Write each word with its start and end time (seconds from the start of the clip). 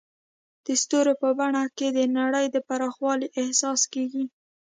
د 0.65 0.67
ستورو 0.81 1.13
په 1.21 1.29
بڼه 1.39 1.63
کې 1.77 1.87
د 1.97 1.99
نړۍ 2.19 2.45
د 2.51 2.57
پراخوالي 2.67 3.27
احساس 3.41 3.81
کېږي. 3.93 4.23